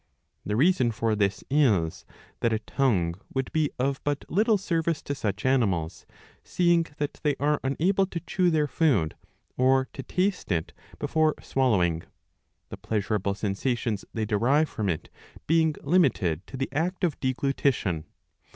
[0.01, 0.03] ^
[0.47, 2.05] The reason for this is
[2.39, 6.07] that a tongue would be of but little service to such animals,
[6.43, 9.13] seeing that they are unable to chew their food
[9.57, 12.01] or to taste it before swallowing,
[12.69, 15.09] the pleasurable sensations they derive from it
[15.45, 18.05] being limited to the act of deglutition.'''